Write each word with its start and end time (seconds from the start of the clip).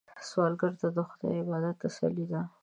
سوالګر 0.29 0.71
ته 0.79 0.87
د 0.95 0.97
خدای 1.09 1.35
عبادت 1.43 1.75
تسلي 1.83 2.25
ده 2.31 2.41